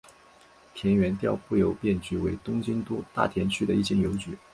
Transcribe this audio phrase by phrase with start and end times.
[0.73, 4.35] 田园调布邮便局为东京都大田区的一间邮局。